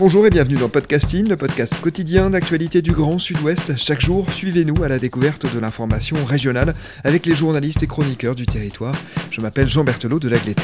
[0.00, 3.76] Bonjour et bienvenue dans Podcasting, le podcast quotidien d'actualité du Grand Sud-Ouest.
[3.76, 6.72] Chaque jour, suivez-nous à la découverte de l'information régionale
[7.04, 8.94] avec les journalistes et chroniqueurs du territoire.
[9.30, 10.62] Je m'appelle Jean Berthelot de Lagleté.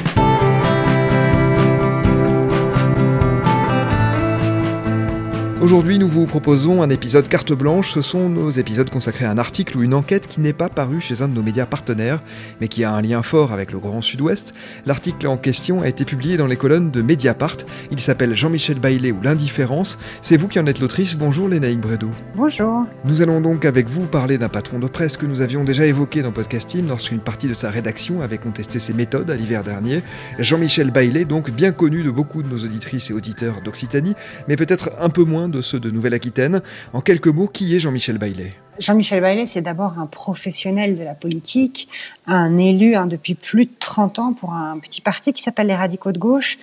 [5.63, 7.95] Aujourd'hui, nous vous proposons un épisode carte blanche.
[7.95, 11.01] Ce sont nos épisodes consacrés à un article ou une enquête qui n'est pas paru
[11.01, 12.21] chez un de nos médias partenaires,
[12.61, 14.53] mais qui a un lien fort avec le Grand Sud-Ouest.
[14.85, 17.57] L'article en question a été publié dans les colonnes de Mediapart.
[17.91, 19.99] Il s'appelle Jean-Michel Baillet ou l'indifférence.
[20.21, 21.17] C'est vous qui en êtes l'autrice.
[21.17, 22.11] Bonjour Lénaïque Bredou.
[22.35, 22.85] Bonjour.
[23.07, 26.21] Nous allons donc avec vous parler d'un patron de presse que nous avions déjà évoqué
[26.21, 30.03] dans Podcasting lorsqu'une partie de sa rédaction avait contesté ses méthodes à l'hiver dernier.
[30.39, 34.15] Jean-Michel Baillet, donc bien connu de beaucoup de nos auditrices et auditeurs d'Occitanie,
[34.49, 36.63] mais peut-être un peu moins de ceux de Nouvelle-Aquitaine.
[36.93, 41.15] En quelques mots, qui est Jean-Michel Baillet Jean-Michel Baillet, c'est d'abord un professionnel de la
[41.15, 41.89] politique,
[42.27, 45.75] un élu hein, depuis plus de 30 ans pour un petit parti qui s'appelle les
[45.75, 46.59] Radicaux de Gauche.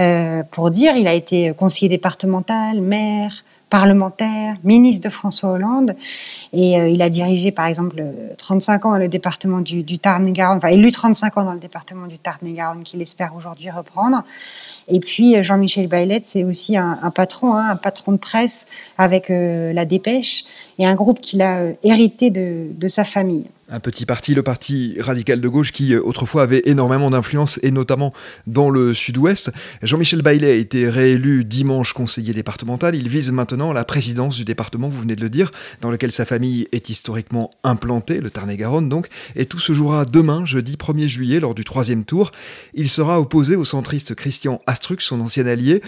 [0.00, 5.96] Euh, pour dire, il a été conseiller départemental, maire, parlementaire, ministre de François Hollande,
[6.52, 8.04] et euh, il a dirigé par exemple
[8.36, 12.06] 35 ans dans le département du, du Tarn-et-Garonne, enfin élu 35 ans dans le département
[12.06, 14.24] du Tarn-et-Garonne qu'il espère aujourd'hui reprendre.
[14.88, 18.66] Et puis euh, Jean-Michel Baillet, c'est aussi un, patron, hein, un patron de presse
[18.98, 20.44] avec euh, la Dépêche
[20.78, 24.96] et un groupe qu'il a euh, hérité de sa famille un petit parti, le parti
[25.00, 28.12] radical de gauche, qui euh, autrefois avait énormément d'influence, et notamment
[28.46, 29.50] dans le sud-ouest.
[29.82, 32.94] Jean-Michel Baillet a été réélu dimanche conseiller départemental.
[32.94, 36.26] Il vise maintenant la présidence du département, vous venez de le dire, dans lequel sa
[36.26, 41.40] famille est historiquement implantée, le Tarn-et-Garonne donc, et tout se jouera demain, jeudi 1er juillet,
[41.40, 42.30] lors du troisième tour.
[42.74, 45.80] Il sera opposé au centriste Christian Astruc, son ancien allié,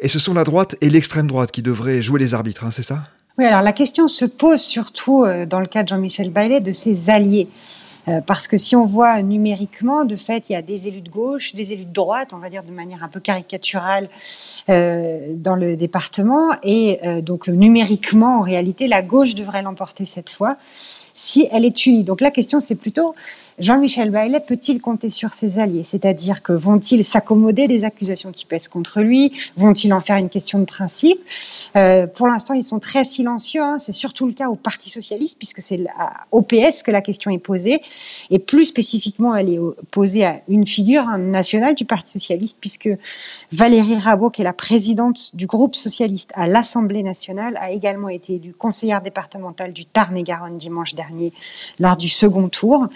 [0.00, 2.82] et ce sont la droite et l'extrême droite qui devraient jouer les arbitres, hein, c'est
[2.82, 3.04] ça?
[3.38, 6.72] Oui, alors la question se pose surtout euh, dans le cas de Jean-Michel Baillet de
[6.72, 7.46] ses alliés.
[8.08, 11.08] Euh, parce que si on voit numériquement, de fait, il y a des élus de
[11.08, 14.08] gauche, des élus de droite, on va dire de manière un peu caricaturale,
[14.70, 16.50] euh, dans le département.
[16.64, 20.56] Et donc numériquement, en réalité, la gauche devrait l'emporter cette fois
[21.14, 22.04] si elle est unie.
[22.04, 23.14] Donc la question, c'est plutôt
[23.58, 25.82] Jean-Michel Baillet peut-il compter sur ses alliés?
[25.84, 29.32] C'est-à-dire que vont-ils s'accommoder des accusations qui pèsent contre lui?
[29.56, 31.18] Vont-ils en faire une question de principe?
[31.74, 33.60] Euh, Pour l'instant, ils sont très silencieux.
[33.60, 33.78] Hein.
[33.80, 35.84] C'est surtout le cas au Parti socialiste, puisque c'est
[36.30, 37.80] au PS que la question est posée.
[38.30, 39.58] Et plus spécifiquement, elle est
[39.90, 42.90] posée à une figure nationale du Parti socialiste, puisque
[43.50, 48.34] Valérie Rabault, qui est la présidente du groupe socialiste à l'Assemblée nationale, a également été
[48.34, 51.32] élue conseillère départementale du Tarn-et-Garonne dimanche dernier
[51.80, 52.86] lors du second tour.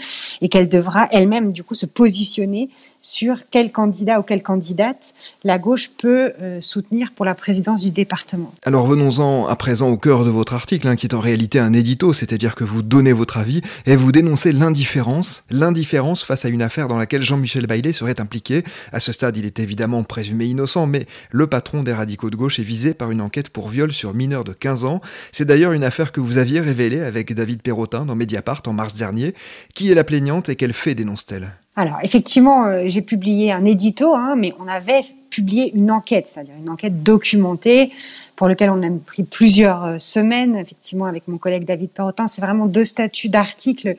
[0.41, 2.69] Et qu'elle devra elle-même du coup se positionner
[3.03, 5.13] sur quel candidat ou quelle candidate
[5.45, 8.55] la gauche peut euh, soutenir pour la présidence du département.
[8.65, 11.73] Alors venons-en à présent au cœur de votre article, hein, qui est en réalité un
[11.73, 16.63] édito, c'est-à-dire que vous donnez votre avis et vous dénoncez l'indifférence, l'indifférence face à une
[16.63, 18.63] affaire dans laquelle Jean-Michel Baillet serait impliqué.
[18.93, 22.61] À ce stade, il est évidemment présumé innocent, mais le patron des radicaux de gauche
[22.61, 25.01] est visé par une enquête pour viol sur mineur de 15 ans.
[25.33, 28.95] C'est d'ailleurs une affaire que vous aviez révélée avec David Perrotin dans Mediapart en mars
[28.95, 29.35] dernier.
[29.75, 31.53] Qui est la plaignante et quel fait dénonce-t-elle?
[31.75, 35.01] Alors effectivement, euh, j'ai publié un édito, hein, mais on avait
[35.31, 37.91] publié une enquête, c'est-à-dire une enquête documentée
[38.37, 42.29] pour laquelle on a pris plusieurs euh, semaines, effectivement, avec mon collègue David Perrotin.
[42.29, 43.97] C'est vraiment deux statuts d'articles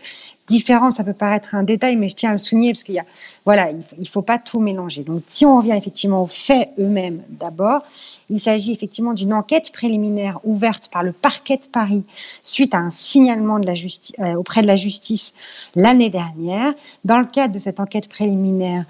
[0.47, 0.91] différents.
[0.91, 3.05] Ça peut paraître un détail, mais je tiens à le souligner parce qu'il y a,
[3.45, 5.03] voilà, il faut pas tout mélanger.
[5.03, 7.81] Donc, si on revient effectivement aux faits eux-mêmes d'abord,
[8.29, 12.03] il s'agit effectivement d'une enquête préliminaire ouverte par le parquet de Paris
[12.43, 15.33] suite à un signalement euh, auprès de la justice
[15.75, 16.73] l'année dernière.
[17.05, 18.85] Dans le cadre de cette enquête préliminaire,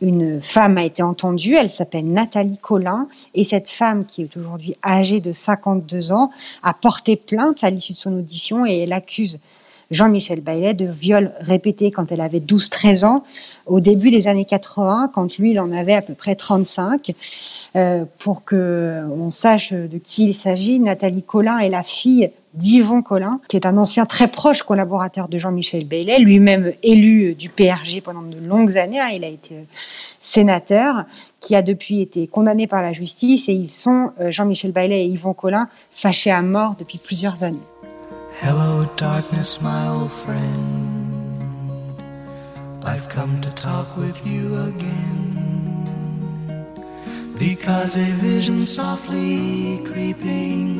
[0.00, 4.74] une femme a été entendue, elle s'appelle Nathalie Collin, et cette femme, qui est aujourd'hui
[4.84, 6.30] âgée de 52 ans,
[6.62, 9.38] a porté plainte à l'issue de son audition et elle accuse
[9.90, 13.24] Jean-Michel Baillet de viol répété quand elle avait 12-13 ans,
[13.66, 17.12] au début des années 80, quand lui, il en avait à peu près 35.
[17.76, 23.02] Euh, pour que on sache de qui il s'agit, Nathalie Collin est la fille d'Yvon
[23.02, 28.00] Collin, qui est un ancien très proche collaborateur de Jean-Michel Baillet, lui-même élu du PRG
[28.02, 29.00] pendant de longues années.
[29.00, 29.62] Hein, il a été euh,
[30.20, 31.04] sénateur,
[31.40, 35.06] qui a depuis été condamné par la justice, et ils sont, euh, Jean-Michel Baillet et
[35.06, 37.58] Yvon Collin, fâchés à mort depuis plusieurs années.
[38.42, 40.90] Hello, darkness, my old friend.
[42.82, 45.36] I've come to talk with you again.
[47.38, 50.79] Because a vision softly creeping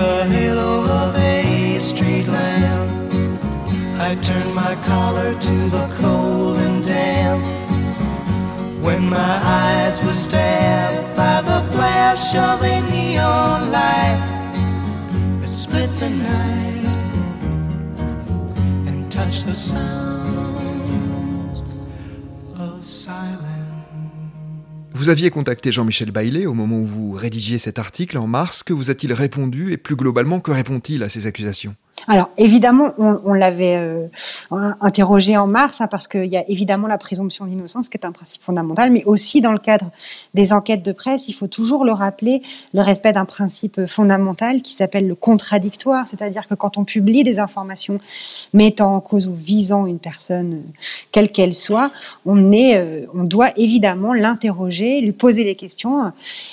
[0.00, 3.12] The halo of a street lamp,
[4.00, 7.44] I turned my collar to the cold and damp.
[8.82, 14.22] When my eyes were stabbed by the flash of a neon light,
[15.44, 16.86] it split the night
[18.88, 20.02] and touched the sounds
[22.56, 23.49] of silence.
[25.00, 28.62] Vous aviez contacté Jean-Michel Baillet au moment où vous rédigiez cet article en mars.
[28.62, 31.74] Que vous a-t-il répondu et plus globalement, que répond-il à ces accusations?
[32.06, 34.06] Alors évidemment, on, l'avait euh,
[34.80, 38.12] interrogé en mars hein, parce qu'il y a évidemment la présomption d'innocence qui est un
[38.12, 39.90] principe fondamental, mais aussi dans le cadre
[40.34, 42.42] des enquêtes de presse, il faut toujours le rappeler,
[42.72, 47.38] le respect d'un principe fondamental qui s'appelle le contradictoire, c'est-à-dire que quand on publie des
[47.38, 47.98] informations
[48.54, 50.62] mettant en cause ou visant une personne
[51.12, 51.90] quelle qu'elle soit,
[52.26, 56.12] euh, on doit évidemment l'interroger, lui poser les questions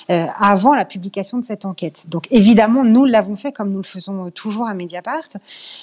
[0.10, 2.06] euh, avant la publication de cette enquête.
[2.10, 5.24] Donc évidemment, nous l'avons fait comme nous le faisons toujours à Mediapart.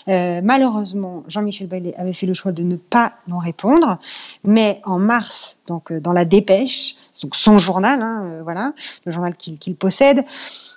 [0.08, 3.98] Euh, malheureusement, Jean-Michel Baillet avait fait le choix de ne pas nous répondre,
[4.44, 8.72] mais en mars, euh, dans la dépêche, son journal, hein, euh, voilà,
[9.04, 10.24] le journal qu'il possède,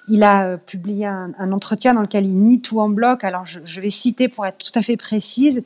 [0.08, 3.24] il a publié un, entretien dans lequel il nie tout en bloc.
[3.24, 5.64] Alors je vais citer pour être tout à fait précise.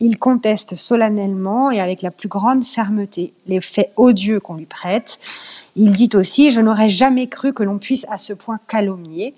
[0.00, 5.18] Il conteste solennellement et avec la plus grande fermeté les faits odieux qu'on lui prête.
[5.74, 9.34] Il dit aussi, je n'aurais jamais cru que l'on puisse à ce point calomnier.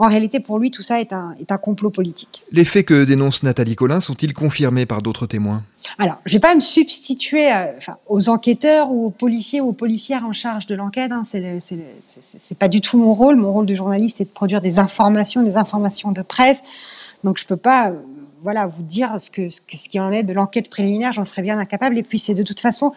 [0.00, 2.44] En réalité, pour lui, tout ça est un, est un complot politique.
[2.52, 5.64] Les faits que dénonce Nathalie Collin sont-ils confirmés par d'autres témoins?
[5.98, 9.72] Alors, je ne vais pas me substituer enfin, aux enquêteurs ou aux policiers ou aux
[9.72, 11.10] policières en charge de l'enquête.
[11.10, 11.22] Hein.
[11.24, 13.34] C'est pas du tout mon rôle.
[13.34, 16.62] Mon rôle de journaliste est de produire des informations, des informations de presse.
[17.24, 17.94] Donc, je ne peux pas euh,
[18.44, 21.12] voilà, vous dire ce, que, ce, ce qui en est de l'enquête préliminaire.
[21.12, 21.98] J'en serais bien incapable.
[21.98, 22.92] Et puis, c'est de toute façon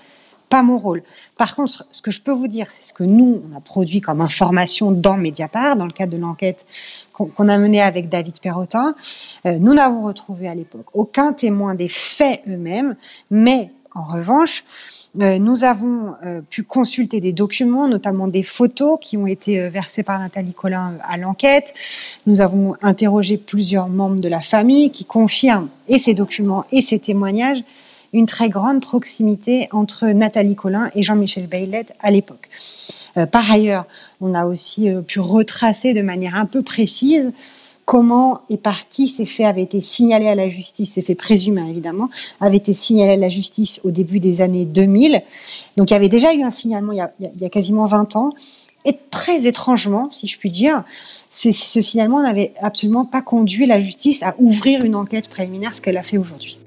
[0.52, 1.02] pas mon rôle.
[1.38, 4.02] Par contre, ce que je peux vous dire, c'est ce que nous, on a produit
[4.02, 6.66] comme information dans Mediapart, dans le cadre de l'enquête
[7.14, 8.94] qu'on a menée avec David Perrotin.
[9.46, 12.98] Euh, nous n'avons retrouvé à l'époque aucun témoin des faits eux-mêmes,
[13.32, 14.66] mais en revanche,
[15.22, 20.04] euh, nous avons euh, pu consulter des documents, notamment des photos qui ont été versées
[20.04, 21.74] par Nathalie Collin à l'enquête.
[22.26, 27.00] Nous avons interrogé plusieurs membres de la famille qui confirment et ces documents et ces
[27.00, 27.62] témoignages
[28.14, 32.50] une très grande proximité entre Nathalie Collin et Jean-Michel Baylet à l'époque.
[33.18, 33.86] Euh, par ailleurs,
[34.20, 37.32] on a aussi euh, pu retracer de manière un peu précise
[37.86, 41.70] comment et par qui ces faits avaient été signalés à la justice, ces faits présumés
[41.70, 42.10] évidemment,
[42.40, 45.22] avaient été signalés à la justice au début des années 2000.
[45.78, 47.86] Donc il y avait déjà eu un signalement il y a, il y a quasiment
[47.86, 48.30] 20 ans.
[48.86, 50.84] Et très étrangement, si je puis dire,
[51.30, 55.98] ce signalement n'avait absolument pas conduit la justice à ouvrir une enquête préliminaire, ce qu'elle
[55.98, 56.58] a fait aujourd'hui.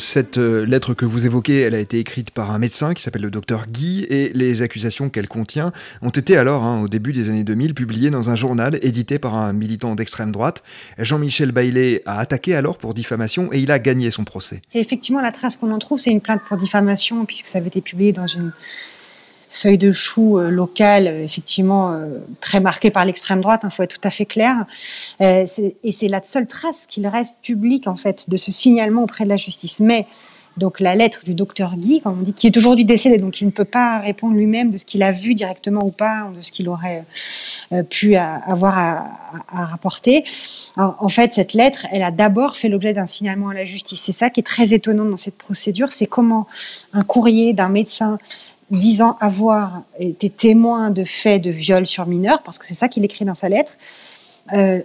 [0.00, 3.20] Cette euh, lettre que vous évoquez, elle a été écrite par un médecin qui s'appelle
[3.20, 7.28] le docteur Guy et les accusations qu'elle contient ont été alors, hein, au début des
[7.28, 10.62] années 2000, publiées dans un journal édité par un militant d'extrême droite.
[10.98, 14.62] Jean-Michel Baillet a attaqué alors pour diffamation et il a gagné son procès.
[14.68, 17.68] C'est effectivement la trace qu'on en trouve, c'est une plainte pour diffamation puisque ça avait
[17.68, 18.52] été publié dans une
[19.50, 23.70] feuille de chou euh, locale, euh, effectivement euh, très marquée par l'extrême droite, il hein,
[23.70, 24.64] faut être tout à fait clair.
[25.20, 29.28] et c'est la seule trace qu'il reste publique en fait de ce signalement auprès de
[29.28, 29.80] la justice.
[29.80, 30.06] Mais
[30.56, 33.46] donc la lettre du docteur Guy, comme on dit, qui est aujourd'hui décédé, donc il
[33.46, 36.50] ne peut pas répondre lui-même de ce qu'il a vu directement ou pas, de ce
[36.52, 37.04] qu'il aurait
[37.88, 38.78] pu avoir
[39.48, 40.24] à, rapporter.
[40.76, 44.00] en fait, cette lettre, elle a d'abord fait l'objet d'un signalement à la justice.
[44.00, 46.46] C'est ça qui est très étonnant dans cette procédure, c'est comment
[46.92, 48.18] un courrier d'un médecin
[48.70, 53.04] disant avoir été témoin de faits de viol sur mineurs, parce que c'est ça qu'il
[53.04, 53.76] écrit dans sa lettre,
[54.52, 54.80] euh,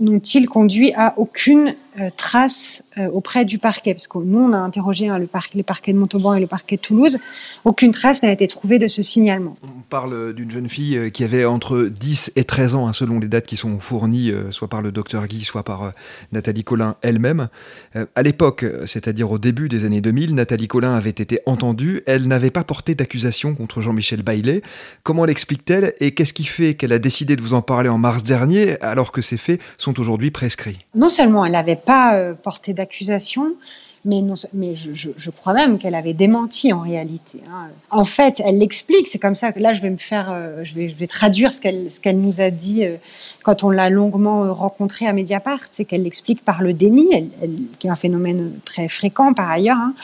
[0.00, 1.74] n'ont-ils conduit à aucune
[2.16, 5.92] trace euh, auprès du parquet Parce que nous, on a interrogé hein, le les parquets
[5.92, 7.18] de Montauban et le parquet de Toulouse.
[7.64, 9.56] Aucune trace n'a été trouvée de ce signalement.
[9.62, 13.28] On parle d'une jeune fille qui avait entre 10 et 13 ans, hein, selon les
[13.28, 15.92] dates qui sont fournies, soit par le docteur Guy, soit par
[16.32, 17.48] Nathalie Collin elle-même.
[17.94, 22.02] à l'époque, c'est-à-dire au début des années 2000, Nathalie Collin avait été entendue.
[22.06, 24.62] Elle n'avait pas porté d'accusation contre Jean-Michel Baillet.
[25.02, 28.22] Comment l'explique-t-elle et qu'est-ce qui fait qu'elle a décidé de vous en parler en mars
[28.22, 30.78] dernier alors que ces faits sont aujourd'hui prescrits?
[30.94, 33.54] Non seulement elle avait pas euh, porté d'accusation,
[34.04, 37.40] mais, je, crois même qu'elle avait démenti en réalité.
[37.48, 37.68] Hein.
[37.90, 39.06] En fait, elle l'explique.
[39.06, 42.18] C'est comme ça que là, je vais me faire, euh, je, vais, traduire ce qu'elle
[42.18, 42.96] nous a dit euh,
[43.44, 45.60] quand on l'a longuement rencontrée à Mediapart.
[45.70, 47.30] C'est qu'elle l'explique par le déni,
[47.78, 49.78] qui est un phénomène très fréquent par ailleurs.
[49.78, 49.94] Hein.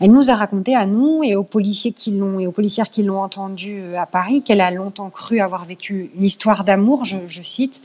[0.00, 3.02] Elle nous a raconté à nous et aux policiers qui l'ont et aux policières qui
[3.02, 7.04] l'ont entendu à Paris qu'elle a longtemps cru avoir vécu une histoire d'amour.
[7.04, 7.82] Je, cite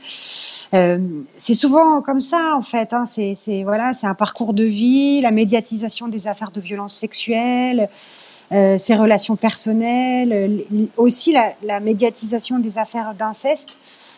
[0.74, 0.98] euh,
[1.36, 2.92] c'est souvent comme ça en fait.
[2.92, 3.04] Hein.
[3.06, 7.88] C'est voilà, c'est un parcours de vie, la médiatisation des affaires de violence sexuelle,
[8.50, 10.64] euh, ses relations personnelles,
[10.96, 13.70] aussi la, médiatisation des affaires d'inceste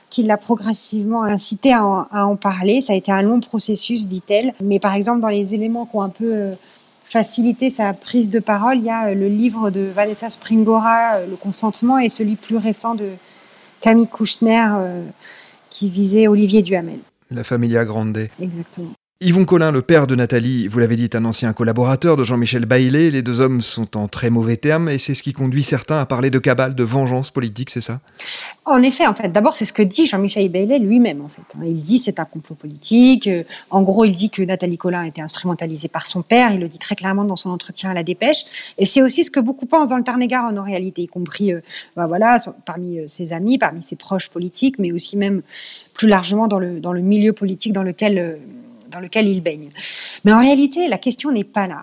[0.09, 2.81] qui l'a progressivement incité à en, parler.
[2.81, 4.55] Ça a été un long processus, dit-elle.
[4.63, 6.55] Mais par exemple, dans les éléments qui ont un peu euh,
[7.05, 11.99] facilité sa prise de parole, il y a le livre de Vanessa Springora, Le consentement,
[11.99, 13.11] et celui plus récent de
[13.83, 14.67] Camille Kouchner,
[15.69, 17.01] qui visait Olivier Duhamel.
[17.31, 18.29] La Familia Grande.
[18.41, 18.95] Exactement.
[19.21, 22.67] Yvon Collin, le père de Nathalie, vous l'avez dit, est un ancien collaborateur de Jean-Michel
[22.67, 23.11] Baillet.
[23.11, 26.07] Les deux hommes sont en très mauvais termes et c'est ce qui conduit certains à
[26.07, 27.99] parler de cabale, de vengeance politique, c'est ça?
[28.65, 31.43] En effet, en fait, d'abord, c'est ce que dit Jean-Michel Baillet lui-même, en fait.
[31.67, 33.27] Il dit c'est un complot politique.
[33.27, 36.53] Euh, en gros, il dit que Nathalie Collin a été instrumentalisée par son père.
[36.53, 38.45] Il le dit très clairement dans son entretien à la Dépêche.
[38.79, 41.61] Et c'est aussi ce que beaucoup pensent dans le Tarn-et-Garonne, en réalité, y compris, euh,
[41.97, 45.43] bah, voilà, parmi euh, ses amis, parmi ses proches politiques, mais aussi même
[45.95, 48.39] plus largement dans le, dans le milieu politique dans lequel
[48.91, 49.69] dans lequel il baigne.
[50.25, 51.83] Mais en réalité, la question n'est pas là.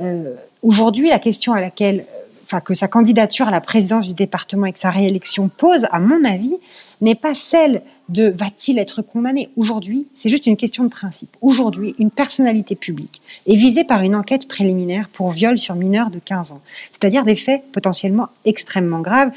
[0.00, 2.04] Euh, aujourd'hui, la question à laquelle,
[2.44, 6.00] enfin, que sa candidature à la présidence du département et que sa réélection pose, à
[6.00, 6.56] mon avis,
[7.00, 11.36] n'est pas celle de va-t-il être condamné Aujourd'hui, c'est juste une question de principe.
[11.40, 16.18] Aujourd'hui, une personnalité publique est visée par une enquête préliminaire pour viol sur mineur de
[16.18, 19.30] 15 ans, c'est-à-dire des faits potentiellement extrêmement graves,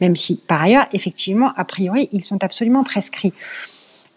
[0.00, 3.32] même si, par ailleurs, effectivement, a priori, ils sont absolument prescrits.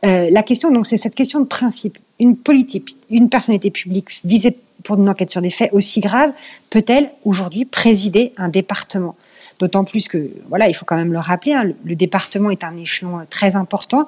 [0.05, 1.97] Euh, la question, donc, c'est cette question de principe.
[2.23, 6.31] Une personnalité publique visée pour une enquête sur des faits aussi graves
[6.69, 9.15] peut-elle aujourd'hui présider un département?
[9.59, 12.75] D'autant plus que, voilà, il faut quand même le rappeler, hein, le, département est un
[12.77, 14.07] échelon très important,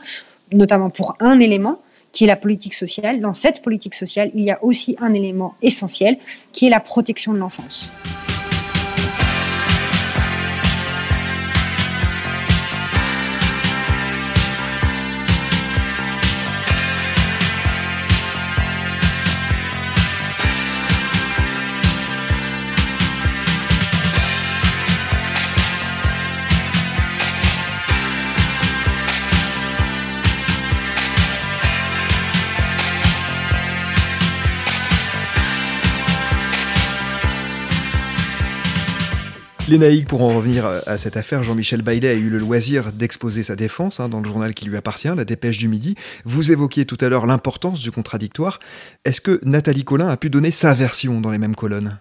[0.52, 1.80] notamment pour un élément
[2.12, 3.20] qui est la politique sociale.
[3.20, 6.18] Dans cette politique sociale, il y a aussi un élément essentiel
[6.52, 7.92] qui est la protection de l'enfance.
[39.68, 43.56] Lénaïque, pour en revenir à cette affaire, Jean-Michel Baillet a eu le loisir d'exposer sa
[43.56, 45.96] défense hein, dans le journal qui lui appartient, La Dépêche du Midi.
[46.24, 48.60] Vous évoquiez tout à l'heure l'importance du contradictoire.
[49.06, 51.98] Est-ce que Nathalie Collin a pu donner sa version dans les mêmes colonnes?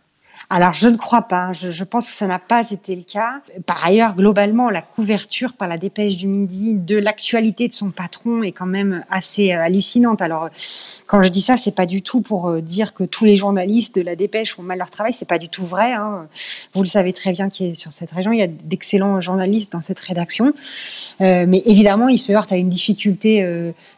[0.51, 1.53] Alors, je ne crois pas.
[1.53, 3.41] Je, pense que ça n'a pas été le cas.
[3.67, 8.43] Par ailleurs, globalement, la couverture par la dépêche du midi de l'actualité de son patron
[8.43, 10.23] est quand même assez euh, hallucinante.
[10.23, 10.51] Alors,
[11.07, 13.95] quand je dis ça, c'est pas du tout pour euh, dire que tous les journalistes
[13.95, 15.13] de la dépêche font mal leur travail.
[15.13, 15.93] C'est pas du tout vrai.
[15.93, 16.27] Hein.
[16.75, 19.81] Vous le savez très bien qu'il sur cette région, il y a d'excellents journalistes dans
[19.81, 20.53] cette rédaction.
[21.21, 23.25] Euh, mais évidemment, ils se heurtent à une difficulté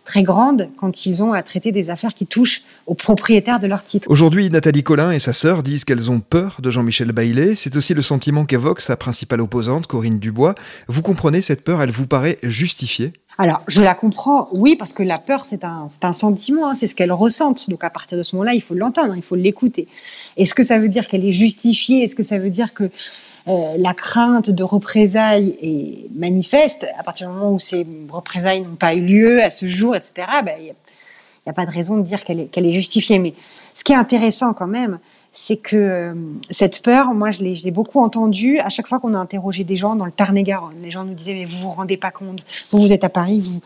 [0.05, 3.85] très grande quand ils ont à traiter des affaires qui touchent aux propriétaires de leur
[3.85, 4.07] titre.
[4.09, 7.55] Aujourd'hui, Nathalie Collin et sa sœur disent qu'elles ont de Jean-Michel Baillet.
[7.55, 10.55] C'est aussi le sentiment qu'évoque sa principale opposante, Corinne Dubois.
[10.87, 13.13] Vous comprenez cette peur Elle vous paraît justifiée?
[13.39, 16.87] Alors, je la comprends, oui, parce que la peur, c'est un, un sentiment, hein, c'est
[16.87, 17.69] ce qu'elle ressente.
[17.69, 19.89] Donc, à partir de ce moment-là, il faut l'entendre, il faut l'écouter.
[20.37, 22.03] Est-ce que ça veut dire qu'elle est justifiée?
[22.03, 27.29] Est-ce que ça veut dire que euh, la crainte de représailles est manifeste, à partir
[27.29, 30.13] du moment où ces représailles n'ont pas eu lieu à ce jour, etc.,
[30.45, 30.71] ben, il n'y
[31.51, 33.19] a, pas de raison de dire qu'elle est, qu'elle est justifiée.
[33.19, 33.35] Mais
[33.75, 34.99] ce qui est intéressant quand même,
[35.39, 36.15] c'est que euh,
[36.51, 39.95] cette peur, moi, je l'ai beaucoup entendue à chaque fois qu'on a interrogé des gens
[39.95, 40.77] dans le Tarn-et-Garonne.
[40.83, 43.51] Les gens nous disaient, mais vous vous rendez pas compte, vous, vous êtes à Paris,
[43.53, 43.61] vous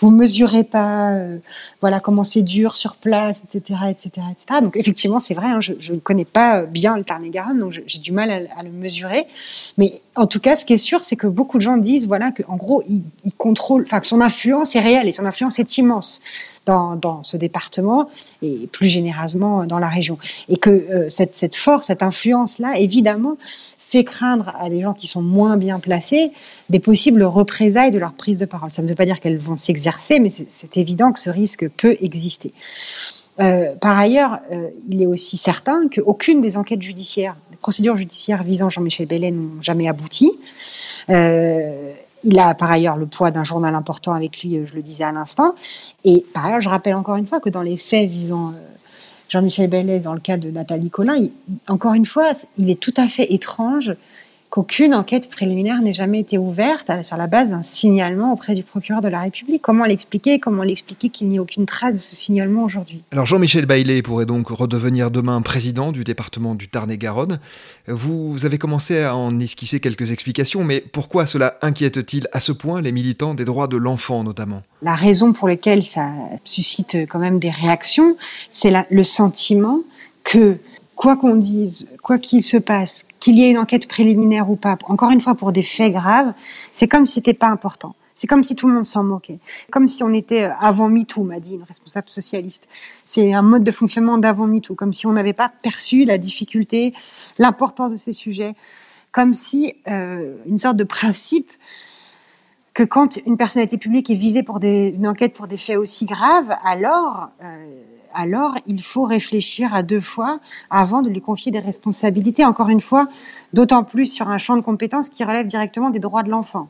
[0.00, 1.38] vous mesurez pas, euh,
[1.80, 4.60] voilà comment c'est dur sur place, etc., etc., etc.
[4.60, 8.10] Donc effectivement, c'est vrai, hein, je ne connais pas bien le Tarn-et-Garonne, donc j'ai du
[8.10, 9.24] mal à, le mesurer.
[9.78, 12.32] Mais en tout cas, ce qui est sûr, c'est que beaucoup de gens disent, voilà,
[12.32, 15.78] qu'en gros, il, il contrôle, enfin, que son influence est réelle et son influence est
[15.78, 16.20] immense
[16.66, 18.08] dans, dans ce département
[18.42, 20.18] et plus généralement dans la région.
[20.48, 23.36] Et que euh, cette, force, cette influence-là, évidemment,
[23.78, 26.32] fait craindre à des gens qui sont moins bien placés
[26.70, 28.72] des possibles représailles de leur prise de parole.
[28.72, 31.96] Ça ne veut pas dire qu'elles vont s'exercer, mais c'est évident que ce risque peut
[32.00, 32.52] exister.
[33.40, 38.42] Euh, par ailleurs, euh, il est aussi certain qu'aucune des enquêtes judiciaires, des procédures judiciaires
[38.44, 40.30] visant Jean-Michel Bellet n'ont jamais abouti.
[41.10, 41.92] Euh,
[42.22, 45.12] il a par ailleurs le poids d'un journal important avec lui, je le disais à
[45.12, 45.54] l'instant.
[46.04, 48.52] Et par ailleurs, je rappelle encore une fois que dans les faits visant
[49.34, 51.26] Jean-Michel Bellès, dans le cas de Nathalie Collin,
[51.66, 53.92] encore une fois, il est tout à fait étrange
[54.54, 59.00] qu'aucune enquête préliminaire n'ait jamais été ouverte sur la base d'un signalement auprès du procureur
[59.00, 59.60] de la République.
[59.60, 60.38] Comment l'expliquer?
[60.38, 63.02] Comment l'expliquer qu'il n'y ait aucune trace de ce signalement aujourd'hui?
[63.10, 67.40] Alors Jean-Michel Baillet pourrait donc redevenir demain président du département du Tarn-et-Garonne.
[67.88, 72.80] Vous avez commencé à en esquisser quelques explications, mais pourquoi cela inquiète-t-il à ce point
[72.80, 74.62] les militants des droits de l'enfant notamment?
[74.82, 76.12] La raison pour laquelle ça
[76.44, 78.16] suscite quand même des réactions,
[78.52, 79.80] c'est le sentiment
[80.22, 80.58] que
[80.96, 84.78] quoi qu'on dise, quoi qu'il se passe, qu'il y ait une enquête préliminaire ou pas,
[84.88, 87.94] encore une fois pour des faits graves, c'est comme si c'était pas important.
[88.16, 89.40] C'est comme si tout le monde s'en moquait.
[89.72, 92.68] Comme si on était euh, avant MeToo, m'a dit une responsable socialiste.
[93.04, 94.76] C'est un mode de fonctionnement d'avant MeToo.
[94.76, 96.94] Comme si on n'avait pas perçu la difficulté,
[97.38, 98.54] l'importance de ces sujets.
[99.10, 101.50] Comme si euh, une sorte de principe
[102.72, 106.06] que quand une personnalité publique est visée pour des, une enquête pour des faits aussi
[106.06, 107.82] graves, alors euh,
[108.14, 110.38] alors il faut réfléchir à deux fois
[110.70, 113.08] avant de lui confier des responsabilités, encore une fois,
[113.52, 116.68] d'autant plus sur un champ de compétences qui relève directement des droits de l'enfant.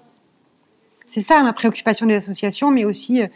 [1.04, 3.26] C'est ça ma préoccupation des associations, mais aussi euh,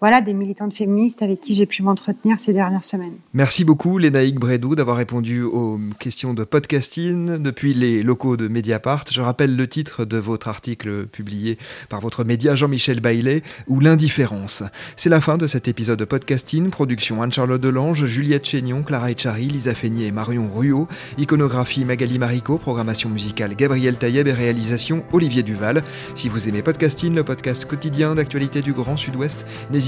[0.00, 3.16] voilà, des militantes féministes avec qui j'ai pu m'entretenir ces dernières semaines.
[3.34, 9.04] Merci beaucoup, Lénaïque Bredou, d'avoir répondu aux questions de podcasting depuis les locaux de Mediapart.
[9.10, 11.58] Je rappelle le titre de votre article publié
[11.88, 14.62] par votre média Jean-Michel Baillet, ou L'indifférence.
[14.96, 16.70] C'est la fin de cet épisode de podcasting.
[16.70, 20.88] Production Anne-Charlotte Delange, Juliette Chénion, Clara Echari, Lisa Feignet et Marion Ruot.
[21.18, 25.82] Iconographie Magali Marico, programmation musicale Gabriel Taïeb et réalisation Olivier Duval.
[26.14, 29.87] Si vous aimez podcasting, le podcast quotidien d'actualité du Grand Sud-Ouest, n'hésitez